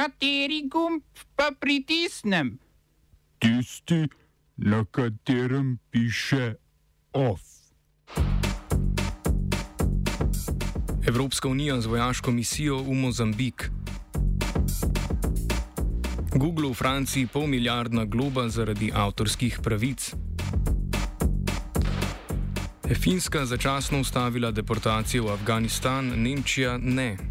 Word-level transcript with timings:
Kateri 0.00 0.64
gumb 0.64 1.02
pa 1.36 1.50
pritisnem? 1.60 2.56
Tisti, 3.38 4.08
na 4.56 4.84
katerem 4.90 5.78
piše 5.90 6.54
OF. 7.12 7.40
Evropska 11.08 11.48
unija 11.48 11.80
z 11.80 11.86
vojaško 11.86 12.30
misijo 12.30 12.78
v 12.82 12.94
Mozambik. 12.94 13.70
Google 16.32 16.70
v 16.70 16.74
Franciji 16.74 17.26
pol 17.26 17.46
milijardna 17.46 18.04
globa 18.04 18.48
zaradi 18.48 18.92
avtorskih 18.94 19.60
pravic. 19.62 20.14
Finska 22.94 23.44
začasno 23.46 24.00
ustavila 24.00 24.50
deportacijo 24.50 25.24
v 25.24 25.32
Afganistan, 25.32 26.12
Nemčija 26.16 26.78
ne. 26.78 27.29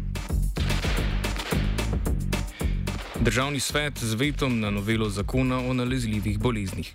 Državni 3.20 3.60
svet 3.60 3.98
z 3.98 4.14
vetom 4.14 4.60
na 4.60 4.70
novelo 4.70 5.10
zakona 5.10 5.58
o 5.58 5.72
nalezljivih 5.72 6.38
boleznih. 6.38 6.92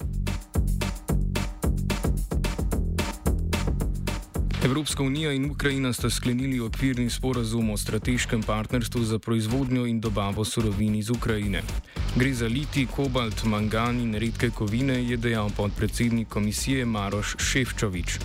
Evropska 4.64 5.04
unija 5.04 5.32
in 5.32 5.52
Ukrajina 5.52 5.94
sta 5.94 6.10
sklenili 6.10 6.60
okvirni 6.60 7.10
sporazum 7.10 7.70
o 7.70 7.78
strateškem 7.78 8.44
partnerstvu 8.44 9.04
za 9.04 9.20
proizvodnjo 9.20 9.86
in 9.86 10.02
dobavo 10.02 10.46
surovin 10.46 10.96
iz 10.96 11.10
Ukrajine. 11.10 11.62
Gre 12.16 12.34
za 12.34 12.48
liti, 12.48 12.88
kobalt, 12.96 13.44
mangan 13.44 14.00
in 14.00 14.16
redke 14.16 14.50
kovine, 14.50 15.04
je 15.04 15.18
dejal 15.18 15.50
podpredsednik 15.58 16.28
komisije 16.28 16.86
Maroš 16.86 17.36
Ševčovič. 17.38 18.20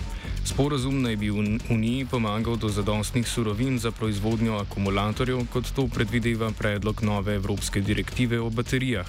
Sporazum 0.45 1.01
naj 1.01 1.15
bi 1.15 1.29
Uniji 1.69 2.05
pomagal 2.05 2.55
do 2.57 2.69
zadostnih 2.69 3.27
surovin 3.27 3.79
za 3.79 3.91
proizvodnjo 3.91 4.57
akumulatorjev, 4.57 5.45
kot 5.53 5.69
to 5.75 5.87
predvideva 5.87 6.51
predlog 6.57 7.03
nove 7.03 7.35
evropske 7.35 7.81
direktive 7.81 8.39
o 8.39 8.49
baterijah. 8.49 9.07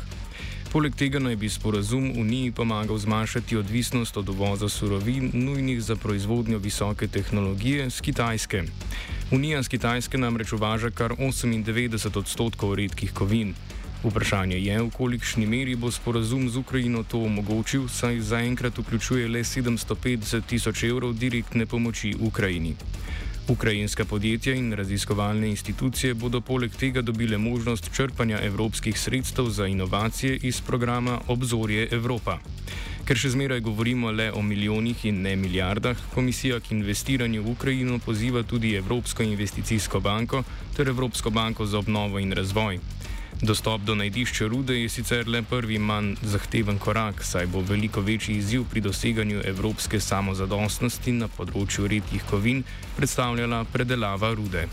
Poleg 0.73 0.95
tega 0.97 1.19
naj 1.19 1.37
bi 1.37 1.49
sporazum 1.49 2.13
Uniji 2.21 2.53
pomagal 2.53 2.99
zmanjšati 2.99 3.57
odvisnost 3.57 4.17
od 4.17 4.29
uvoza 4.29 4.69
surovin, 4.69 5.31
nujnih 5.35 5.83
za 5.83 5.97
proizvodnjo 5.97 6.59
visoke 6.59 7.09
tehnologije 7.09 7.91
z 7.91 8.01
Kitajske. 8.01 8.63
Unija 9.31 9.63
z 9.63 9.69
Kitajske 9.69 10.19
namreč 10.19 10.53
uvaža 10.53 10.91
kar 10.91 11.13
98 11.13 12.19
odstotkov 12.19 12.75
redkih 12.75 13.13
kovin. 13.13 13.55
Vprašanje 14.03 14.59
je, 14.59 14.83
v 14.83 14.91
kolikšni 14.91 15.47
meri 15.47 15.77
bo 15.79 15.87
sporazum 15.87 16.51
z 16.51 16.59
Ukrajino 16.59 17.05
to 17.07 17.23
omogočil, 17.23 17.87
saj 17.87 18.19
zaenkrat 18.21 18.79
vključuje 18.79 19.29
le 19.29 19.45
750 19.47 20.43
tisoč 20.43 20.83
evrov 20.91 21.15
direktne 21.15 21.67
pomoči 21.67 22.11
Ukrajini. 22.19 22.75
Ukrajinska 23.49 24.05
podjetja 24.05 24.55
in 24.55 24.73
raziskovalne 24.73 25.49
institucije 25.49 26.15
bodo 26.15 26.41
poleg 26.41 26.75
tega 26.75 27.03
dobile 27.03 27.39
možnost 27.39 27.91
črpanja 27.95 28.41
evropskih 28.43 28.99
sredstev 28.99 29.51
za 29.51 29.67
inovacije 29.67 30.37
iz 30.43 30.61
programa 30.61 31.21
Obzorje 31.29 31.89
Evropa. 31.91 32.39
Ker 33.07 33.19
še 33.19 33.31
zmeraj 33.35 33.61
govorimo 33.61 34.11
le 34.11 34.33
o 34.33 34.43
milijonih 34.43 35.05
in 35.11 35.23
ne 35.23 35.37
milijardah, 35.37 35.99
komisija 36.15 36.61
k 36.61 36.75
investiranju 36.75 37.43
v 37.43 37.55
Ukrajino 37.55 37.99
poziva 37.99 38.43
tudi 38.43 38.75
Evropsko 38.75 39.23
investicijsko 39.23 40.01
banko 40.01 40.43
ter 40.77 40.89
Evropsko 40.89 41.31
banko 41.31 41.67
za 41.67 41.79
obnovo 41.79 42.19
in 42.19 42.33
razvoj. 42.33 42.79
Dostop 43.41 43.81
do 43.81 43.95
najdišča 43.95 44.47
rude 44.47 44.77
je 44.81 44.89
sicer 44.89 45.29
le 45.29 45.43
prvi 45.43 45.79
manj 45.79 46.15
zahteven 46.23 46.79
korak, 46.79 47.25
saj 47.25 47.47
bo 47.47 47.61
veliko 47.61 48.01
večji 48.01 48.37
izziv 48.37 48.65
pri 48.71 48.81
doseganju 48.81 49.41
evropske 49.45 50.01
samozadostnosti 50.01 51.13
na 51.13 51.29
področju 51.29 51.89
redkih 51.89 52.23
kovin 52.31 52.63
predstavljala 52.97 53.65
predelava 53.73 54.35
rude. 54.35 54.69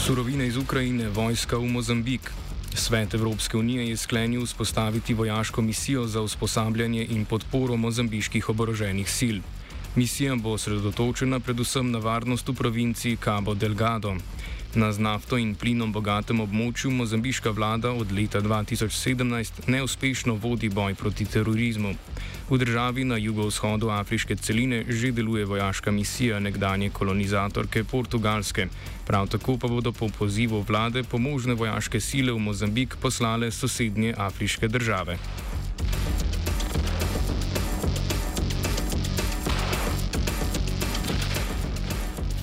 Surovine 0.00 0.46
iz 0.46 0.56
Ukrajine, 0.56 1.08
vojska 1.08 1.58
v 1.58 1.68
Mozambik. 1.70 2.32
Svet 2.74 3.14
Evropske 3.14 3.56
unije 3.56 3.88
je 3.88 3.96
sklenil 3.96 4.42
vzpostaviti 4.46 5.14
vojaško 5.14 5.62
misijo 5.62 6.06
za 6.06 6.20
usposabljanje 6.20 7.06
in 7.10 7.24
podporo 7.24 7.76
mozambiških 7.76 8.48
oboroženih 8.48 9.10
sil. 9.18 9.38
Misija 9.96 10.36
bo 10.36 10.52
osredotočena 10.54 11.40
predvsem 11.40 11.90
na 11.90 11.98
varnost 11.98 12.48
v 12.48 12.54
provinciji 12.54 13.16
Cabo 13.16 13.54
Delgado. 13.54 14.14
Na 14.74 14.92
z 14.92 15.02
nafto 15.02 15.34
in 15.34 15.56
plinom 15.58 15.90
bogatem 15.92 16.38
območju 16.40 16.92
mozambiška 16.94 17.50
vlada 17.50 17.90
od 17.90 18.12
leta 18.14 18.38
2017 18.38 19.66
neuspešno 19.66 20.36
vodi 20.38 20.68
boj 20.68 20.94
proti 20.94 21.26
terorizmu. 21.26 21.90
V 22.50 22.58
državi 22.58 23.04
na 23.04 23.18
jugovzhodu 23.18 23.90
afriške 23.90 24.36
celine 24.36 24.84
že 24.88 25.10
deluje 25.10 25.44
vojaška 25.44 25.90
misija 25.90 26.38
nekdanje 26.38 26.90
kolonizatorke 26.90 27.84
Portugalske. 27.84 28.68
Prav 29.06 29.26
tako 29.26 29.58
pa 29.58 29.68
bodo 29.68 29.92
po 29.92 30.08
pozivu 30.08 30.62
vlade 30.68 31.02
pomožne 31.02 31.54
vojaške 31.54 32.00
sile 32.00 32.32
v 32.32 32.38
Mozambik 32.38 32.96
poslale 33.02 33.50
sosednje 33.50 34.14
afriške 34.18 34.68
države. 34.68 35.18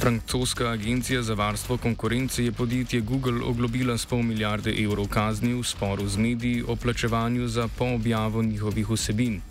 Francoska 0.07 0.69
agencija 0.69 1.21
za 1.21 1.33
varstvo 1.33 1.77
konkurence 1.77 2.45
je 2.45 2.51
podjetje 2.51 3.01
Google 3.01 3.43
oglobila 3.43 3.97
s 3.97 4.05
pol 4.05 4.21
milijarde 4.21 4.71
evrov 4.83 5.07
kazni 5.07 5.53
v 5.53 5.63
sporu 5.63 6.07
z 6.07 6.17
mediji 6.17 6.63
o 6.67 6.75
plačevanju 6.75 7.47
za 7.47 7.67
poobjavo 7.67 8.43
njihovih 8.43 8.89
vsebin. 8.89 9.41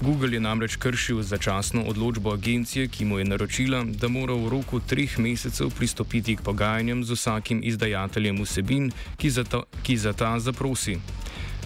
Google 0.00 0.32
je 0.32 0.40
namreč 0.40 0.76
kršil 0.76 1.22
začasno 1.22 1.82
odločbo 1.82 2.32
agencije, 2.32 2.88
ki 2.88 3.04
mu 3.04 3.18
je 3.18 3.24
naročila, 3.24 3.84
da 3.84 4.08
mora 4.08 4.34
v 4.34 4.48
roku 4.48 4.80
treh 4.80 5.18
mesecev 5.18 5.68
pristopiti 5.76 6.36
k 6.36 6.42
pogajanjem 6.42 7.04
z 7.04 7.12
vsakim 7.12 7.60
izdajateljem 7.64 8.42
vsebin, 8.42 8.92
ki 9.16 9.30
za, 9.30 9.44
to, 9.44 9.64
ki 9.82 9.96
za 9.96 10.12
ta 10.12 10.38
zaprosi 10.40 10.96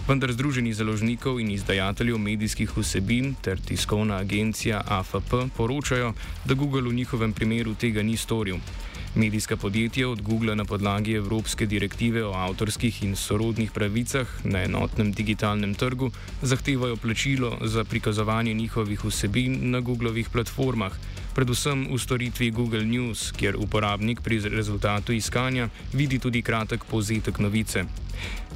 vendar 0.07 0.31
Združeni 0.31 0.73
založnikov 0.73 1.39
in 1.41 1.49
izdajateljev 1.51 2.17
medijskih 2.17 2.77
vsebin 2.77 3.33
ter 3.41 3.59
tiskovna 3.59 4.17
agencija 4.21 4.83
AFP 4.87 5.33
poročajo, 5.57 6.13
da 6.45 6.53
Google 6.53 6.89
v 6.89 6.93
njihovem 6.93 7.33
primeru 7.33 7.73
tega 7.73 8.03
ni 8.03 8.17
storil. 8.17 8.57
Medijska 9.15 9.55
podjetja 9.57 10.09
od 10.09 10.21
Google 10.21 10.55
na 10.55 10.65
podlagi 10.65 11.13
Evropske 11.13 11.65
direktive 11.65 12.25
o 12.25 12.33
avtorskih 12.33 13.03
in 13.03 13.15
sorodnih 13.15 13.71
pravicah 13.71 14.27
na 14.43 14.63
enotnem 14.63 15.11
digitalnem 15.11 15.75
trgu 15.75 16.11
zahtevajo 16.41 16.95
plačilo 16.95 17.57
za 17.61 17.83
prikazovanje 17.83 18.53
njihovih 18.53 19.05
vsebin 19.05 19.71
na 19.71 19.79
Googlovih 19.79 20.29
platformah, 20.29 20.91
predvsem 21.35 21.87
v 21.93 21.99
storitvi 21.99 22.51
Google 22.51 22.83
News, 22.85 23.31
kjer 23.31 23.55
uporabnik 23.55 24.21
pri 24.21 24.39
rezultatu 24.49 25.13
iskanja 25.13 25.69
vidi 25.93 26.19
tudi 26.19 26.41
kratek 26.41 26.83
povzetek 26.83 27.39
novice. 27.39 27.85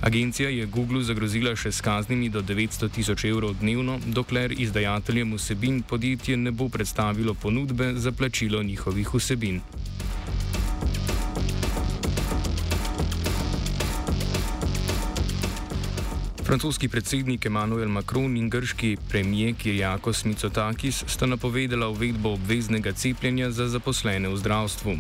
Agencija 0.01 0.49
je 0.49 0.65
Google 0.65 1.03
zagrozila 1.03 1.55
še 1.55 1.71
s 1.71 1.81
kaznimi 1.81 2.29
do 2.29 2.41
900 2.41 2.91
tisoč 2.91 3.23
evrov 3.31 3.55
dnevno, 3.61 3.99
dokler 4.05 4.51
izdajateljem 4.51 5.33
vsebin 5.35 5.81
podjetje 5.81 6.37
ne 6.37 6.51
bo 6.51 6.69
predstavilo 6.69 7.33
ponudbe 7.33 7.93
za 7.95 8.11
plačilo 8.11 8.63
njihovih 8.63 9.13
vsebin. 9.13 9.61
Francoski 16.49 16.87
predsednik 16.89 17.45
Emmanuel 17.45 17.89
Macron 17.89 18.37
in 18.37 18.47
grški 18.49 18.97
premijer 19.09 19.53
Kirjakos 19.55 20.23
Mitsotakis 20.25 21.03
sta 21.07 21.27
napovedala 21.29 21.87
uvedbo 21.87 22.31
obveznega 22.33 22.93
cepljenja 22.93 23.51
za 23.51 23.67
zaposlene 23.67 24.29
v 24.29 24.37
zdravstvu. 24.37 24.95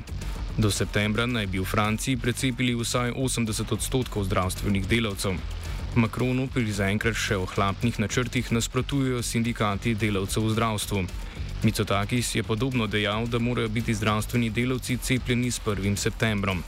Do 0.57 0.69
septembra 0.71 1.25
naj 1.25 1.47
bi 1.47 1.59
v 1.59 1.65
Franciji 1.65 2.21
precepili 2.21 2.75
vsaj 2.77 3.15
80 3.17 3.73
odstotkov 3.73 4.27
zdravstvenih 4.29 4.85
delavcev. 4.87 5.41
Makronu 5.95 6.45
pri 6.53 6.69
zaenkrat 6.69 7.17
še 7.17 7.41
ohlapnih 7.41 7.97
načrtih 7.97 8.51
nasprotujejo 8.53 9.25
sindikati 9.25 9.95
delavcev 9.97 10.45
v 10.45 10.53
zdravstvu. 10.53 11.03
Micotakis 11.63 12.35
je 12.35 12.43
podobno 12.43 12.85
dejal, 12.87 13.25
da 13.25 13.41
morajo 13.41 13.73
biti 13.73 13.97
zdravstveni 13.97 14.53
delavci 14.53 15.01
cepljeni 15.01 15.49
s 15.51 15.65
1. 15.65 15.97
septembrom. 15.97 16.61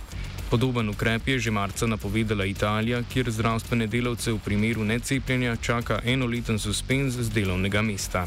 Podoben 0.52 0.90
ukrep 0.90 1.28
je 1.28 1.40
že 1.40 1.52
marca 1.52 1.88
napovedala 1.88 2.46
Italija, 2.46 3.04
kjer 3.08 3.32
zdravstvene 3.32 3.88
delavce 3.88 4.34
v 4.36 4.40
primeru 4.40 4.84
necepljenja 4.84 5.56
čaka 5.56 6.02
enoleten 6.04 6.60
suspenz 6.60 7.16
z 7.16 7.32
delovnega 7.32 7.82
mesta. 7.82 8.26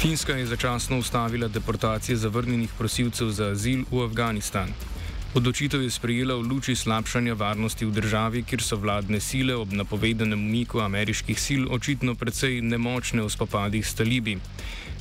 Finska 0.00 0.32
je 0.32 0.46
začasno 0.46 0.98
ustavila 0.98 1.48
deportacije 1.48 2.16
zavrnjenih 2.16 2.70
prosilcev 2.78 3.28
za 3.28 3.52
azil 3.52 3.84
v 3.90 4.00
Afganistan. 4.08 4.72
Odločitev 5.34 5.82
je 5.82 5.90
sprejela 5.90 6.34
v 6.34 6.48
luči 6.48 6.76
slabšanja 6.76 7.34
varnosti 7.34 7.84
v 7.84 7.92
državi, 7.92 8.42
kjer 8.42 8.62
so 8.62 8.76
vladne 8.76 9.20
sile 9.20 9.54
ob 9.54 9.72
napovedanem 9.72 10.40
umiku 10.40 10.80
ameriških 10.80 11.40
sil 11.40 11.62
očitno 11.68 12.14
precej 12.14 12.60
nemočne 12.60 13.22
v 13.22 13.28
spopadih 13.28 13.86
s 13.86 13.94
talibi. 13.94 14.38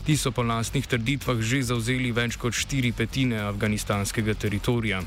Ti 0.06 0.18
so 0.18 0.32
po 0.32 0.42
lastnih 0.42 0.88
trditvah 0.88 1.38
že 1.38 1.62
zauzeli 1.62 2.10
več 2.12 2.36
kot 2.42 2.58
štiri 2.58 2.90
petine 2.92 3.38
afganistanskega 3.46 4.34
teritorija. 4.34 5.02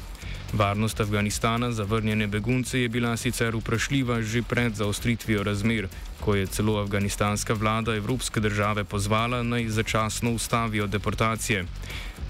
Varnost 0.54 1.00
Afganistana 1.00 1.72
za 1.72 1.82
vrnjene 1.82 2.26
begunce 2.26 2.78
je 2.80 2.88
bila 2.88 3.16
sicer 3.16 3.56
vprašljiva 3.56 4.22
že 4.22 4.42
pred 4.42 4.74
zaostritvijo 4.74 5.42
razmer, 5.42 5.88
ko 6.20 6.34
je 6.34 6.46
celo 6.46 6.78
afganistanska 6.78 7.54
vlada 7.54 7.96
evropske 7.96 8.40
države 8.40 8.84
pozvala 8.84 9.42
naj 9.42 9.68
začasno 9.68 10.30
ustavijo 10.30 10.86
deportacije. 10.86 11.66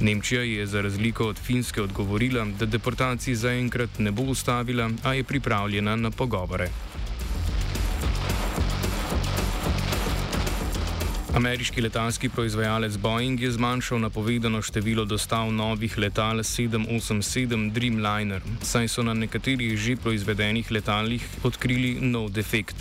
Nemčija 0.00 0.42
je 0.42 0.66
za 0.66 0.80
razliko 0.80 1.28
od 1.28 1.38
Finske 1.38 1.82
odgovorila, 1.82 2.46
da 2.58 2.66
deportacij 2.66 3.34
zaenkrat 3.34 3.98
ne 3.98 4.10
bo 4.10 4.22
ustavila, 4.22 4.90
a 5.02 5.14
je 5.14 5.24
pripravljena 5.24 5.96
na 5.96 6.10
pogovore. 6.10 6.70
Ameriški 11.34 11.82
letalski 11.82 12.28
proizvajalec 12.30 12.96
Boeing 13.02 13.40
je 13.42 13.48
zmanjšal 13.50 13.98
napovedano 13.98 14.60
število 14.62 15.04
dostav 15.04 15.48
novih 15.52 15.96
letal 15.98 16.38
787 16.38 17.72
Dreamliner, 17.74 18.42
saj 18.62 18.88
so 18.88 19.02
na 19.02 19.14
nekaterih 19.18 19.74
že 19.76 19.96
proizvedenih 19.96 20.70
letalih 20.70 21.26
odkrili 21.42 21.98
nov 22.00 22.30
defekt. 22.30 22.76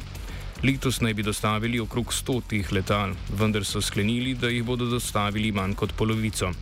Letos 0.64 1.02
naj 1.02 1.14
bi 1.14 1.26
dostavili 1.26 1.80
okrog 1.80 2.14
100 2.14 2.38
teh 2.50 2.72
letal, 2.72 3.18
vendar 3.40 3.66
so 3.66 3.82
sklenili, 3.82 4.36
da 4.38 4.54
jih 4.54 4.64
bodo 4.64 4.86
dostavili 4.86 5.52
manj 5.52 5.74
kot 5.74 5.98
polovico. 5.98 6.54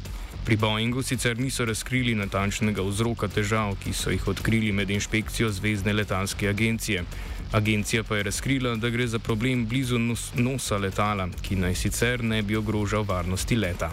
Pri 0.45 0.55
Boeingu 0.57 1.03
sicer 1.03 1.39
niso 1.39 1.65
razkrili 1.65 2.15
natančnega 2.17 2.81
vzroka 2.81 3.27
težav, 3.29 3.75
ki 3.83 3.93
so 3.93 4.09
jih 4.09 4.27
odkrili 4.27 4.71
med 4.71 4.89
inšpekcijo 4.89 5.49
Zvezdne 5.53 5.93
letalske 5.93 6.49
agencije. 6.49 7.03
Agencija 7.51 8.03
pa 8.03 8.17
je 8.17 8.23
razkrila, 8.23 8.75
da 8.75 8.89
gre 8.89 9.07
za 9.07 9.19
problem 9.19 9.67
blizu 9.67 9.99
nos 9.99 10.31
nosa 10.35 10.77
letala, 10.77 11.29
ki 11.41 11.55
naj 11.55 11.75
sicer 11.75 12.23
ne 12.23 12.41
bi 12.41 12.57
ogrožal 12.57 13.03
varnosti 13.03 13.55
leta. 13.55 13.91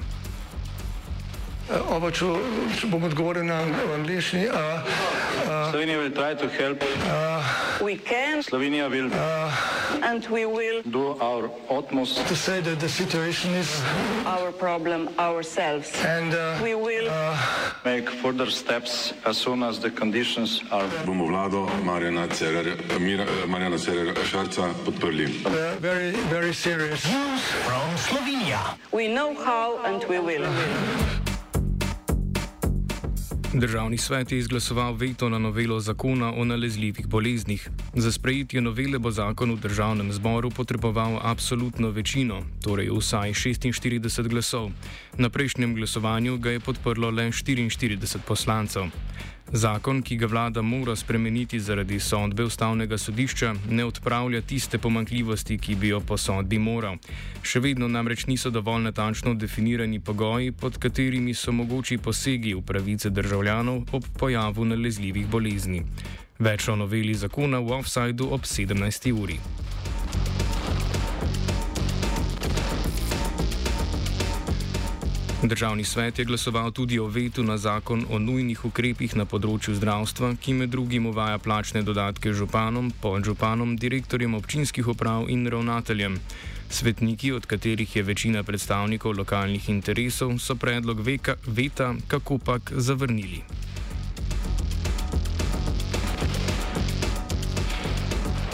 Oba, 1.69 2.09
če, 2.09 2.25
če 2.81 2.89
bom 2.89 3.03
odgovoril 3.05 3.45
na 3.45 3.59
angliški. 3.99 4.47
Slovenija 5.69 5.99
will 6.01 6.15
try 6.17 6.33
to 6.35 6.49
help. 6.49 6.81
We 7.85 7.97
can 7.97 8.41
Slovenija 8.43 8.89
will 8.89 9.13
and 10.03 10.25
we 10.29 10.47
will 10.47 10.83
do 10.83 11.13
our 11.21 11.51
utmost 11.69 12.27
To 12.27 12.37
say 12.37 12.61
that 12.61 12.81
the 12.81 12.89
situation 12.89 13.53
is 13.55 13.69
our 14.25 14.51
problem 14.51 15.09
ourselves. 15.19 15.93
and 16.05 16.33
uh, 16.35 16.59
We 16.63 16.75
will 16.75 17.09
make 17.85 18.09
further 18.09 18.51
steps 18.51 19.13
as 19.27 19.37
soon 19.37 19.63
as 19.63 19.79
the 19.79 19.91
conditions 19.91 20.63
are 20.73 20.89
bomo 21.05 21.29
vlado 21.29 21.69
Marjana 21.85 22.29
Cererja, 22.29 22.77
Mira, 22.99 23.27
Marjana 23.47 23.77
Cererja 23.77 24.15
Šarca 24.25 24.73
podprli. 24.85 25.45
uh, 25.45 25.77
very, 25.81 26.13
very 26.33 26.55
serious. 26.55 27.05
we 28.93 29.09
know 29.09 29.35
how 29.35 29.79
and 29.85 30.03
we 30.09 30.19
will. 30.19 30.49
Državni 33.55 33.99
svet 33.99 34.33
je 34.33 34.39
izglasoval 34.39 34.95
veto 34.95 35.29
na 35.29 35.39
novelo 35.39 35.81
zakona 35.81 36.33
o 36.37 36.45
nalezljivih 36.45 37.07
boleznih. 37.07 37.71
Za 37.95 38.13
sprejetje 38.13 38.61
novele 38.61 38.99
bo 38.99 39.11
zakon 39.11 39.55
v 39.55 39.61
državnem 39.61 40.13
zboru 40.13 40.51
potreboval 40.51 41.19
absolutno 41.23 41.89
večino, 41.91 42.43
torej 42.63 42.91
vsaj 42.93 43.33
46 43.33 44.29
glasov. 44.29 44.71
Na 45.17 45.31
prejšnjem 45.31 45.75
glasovanju 45.75 46.37
ga 46.37 46.51
je 46.51 46.61
podprlo 46.61 47.11
le 47.11 47.31
44 47.33 48.19
poslancev. 48.27 48.83
Zakon, 49.53 50.03
ki 50.05 50.17
ga 50.21 50.27
vlada 50.27 50.63
mora 50.63 50.97
spremeniti 50.97 51.61
zaradi 51.61 51.97
sodbe 52.01 52.45
ustavnega 52.45 52.99
sodišča, 52.99 53.55
ne 53.71 53.85
odpravlja 53.85 54.41
tiste 54.41 54.79
pomankljivosti, 54.79 55.59
ki 55.59 55.75
bi 55.75 55.89
jo 55.89 56.01
po 56.01 56.19
sodbi 56.21 56.59
moral. 56.59 56.99
Še 57.43 57.63
vedno 57.65 57.89
namreč 57.89 58.27
niso 58.29 58.53
dovolj 58.53 58.85
natančno 58.85 59.33
definirani 59.35 60.01
pogoji, 60.05 60.53
pod 60.53 60.77
katerimi 60.77 61.35
so 61.35 61.53
mogoči 61.53 61.97
posegi 61.99 62.53
v 62.55 62.61
pravice 62.61 63.11
državljanov 63.11 63.97
ob 63.97 64.13
pojavu 64.21 64.69
nalezljivih 64.69 65.27
bolezni. 65.27 65.83
Več 66.39 66.69
o 66.69 66.77
noveli 66.77 67.15
zakona 67.15 67.65
v 67.65 67.81
offsajdu 67.81 68.29
ob 68.37 68.45
17. 68.45 69.13
uri. 69.17 69.41
Državni 75.43 75.85
svet 75.85 76.19
je 76.19 76.25
glasoval 76.25 76.71
tudi 76.71 76.99
o 76.99 77.07
vetu 77.07 77.43
na 77.43 77.59
zakon 77.59 78.05
o 78.11 78.19
nujnih 78.19 78.65
ukrepih 78.65 79.13
na 79.17 79.23
področju 79.23 79.77
zdravstva, 79.79 80.33
ki 80.43 80.55
med 80.59 80.73
drugim 80.75 81.07
uvaja 81.07 81.39
plačne 81.39 81.85
dodatke 81.87 82.33
županom, 82.35 82.91
podžupanom, 83.05 83.77
direktorjem 83.79 84.35
občinskih 84.35 84.89
uprav 84.91 85.31
in 85.31 85.47
ravnateljem. 85.47 86.19
Svetniki, 86.71 87.31
od 87.33 87.47
katerih 87.47 87.97
je 87.97 88.03
večina 88.03 88.43
predstavnikov 88.43 89.15
lokalnih 89.15 89.71
interesov, 89.71 90.35
so 90.43 90.59
predlog 90.59 91.07
veka, 91.07 91.39
veta 91.47 91.95
kako 92.11 92.43
pak 92.43 92.75
zavrnili. 92.75 93.45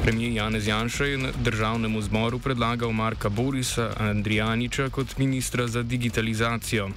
Premijer 0.05 0.33
Janez 0.33 0.67
Janša 0.67 1.05
je 1.05 1.33
državnemu 1.45 2.03
zboru 2.03 2.39
predlagal 2.39 2.93
Marka 2.93 3.29
Borisa 3.29 3.91
Andrijaniča 3.97 4.89
kot 4.91 5.19
ministra 5.19 5.67
za 5.67 5.83
digitalizacijo. 5.83 6.91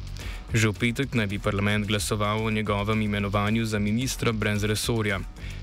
Že 0.54 0.68
v 0.68 0.74
petek 0.74 1.16
naj 1.16 1.28
bi 1.28 1.40
parlament 1.40 1.88
glasoval 1.88 2.44
o 2.46 2.52
njegovem 2.52 3.02
imenovanju 3.02 3.66
za 3.66 3.80
ministra 3.80 4.32
brez 4.32 4.64
resorja. 4.64 5.20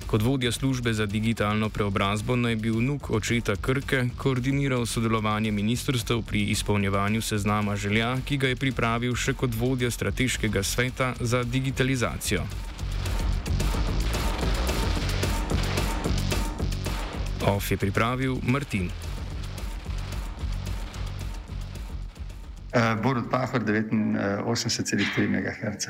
Kot 0.06 0.22
vodja 0.22 0.52
službe 0.52 0.92
za 0.92 1.06
digitalno 1.06 1.68
preobrazbo 1.68 2.36
naj 2.36 2.56
bi 2.56 2.70
vnuk 2.70 3.10
očeta 3.10 3.56
Krke 3.56 4.08
koordiniral 4.16 4.86
sodelovanje 4.86 5.52
ministrstev 5.52 6.22
pri 6.22 6.42
izpolnjevanju 6.42 7.22
seznama 7.22 7.76
želja, 7.76 8.16
ki 8.24 8.36
ga 8.36 8.48
je 8.48 8.56
pripravil 8.56 9.14
še 9.14 9.34
kot 9.34 9.50
vodja 9.54 9.90
strateškega 9.90 10.62
sveta 10.62 11.14
za 11.20 11.44
digitalizacijo. 11.44 12.73
OF 17.44 17.70
je 17.70 17.76
pripravil 17.76 18.40
Martin. 18.42 18.90
Uh, 22.74 23.00
Borut 23.02 23.30
Pahor, 23.30 23.62
89,3 23.62 25.28
MHz. 25.28 25.88